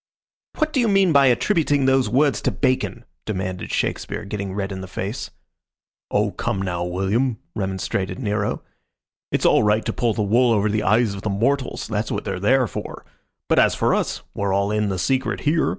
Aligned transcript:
"What 0.57 0.73
do 0.73 0.79
you 0.79 0.87
mean 0.87 1.11
my 1.11 1.27
attributing 1.27 1.85
those 1.85 2.09
words 2.09 2.41
to 2.41 2.49
Bacon?" 2.51 3.05
demanded 3.27 3.69
Shakespeare, 3.71 4.25
getting 4.25 4.55
red 4.55 4.71
in 4.71 4.81
the 4.81 4.87
face. 4.87 5.29
"Oh, 6.09 6.31
come 6.31 6.59
now, 6.59 6.83
William," 6.83 7.37
remonstrated 7.55 8.17
Nero. 8.17 8.63
"It's 9.31 9.45
all 9.45 9.61
right 9.61 9.85
to 9.85 9.93
pull 9.93 10.15
the 10.15 10.23
wool 10.23 10.51
over 10.53 10.69
the 10.69 10.81
eyes 10.81 11.13
of 11.13 11.21
the 11.21 11.29
mortals. 11.29 11.87
That's 11.87 12.09
what 12.11 12.23
they're 12.25 12.39
there 12.39 12.65
for; 12.65 13.05
but 13.47 13.59
as 13.59 13.75
for 13.75 13.93
us 13.93 14.23
we're 14.33 14.53
all 14.53 14.71
in 14.71 14.89
the 14.89 14.97
secret 14.97 15.41
here. 15.41 15.69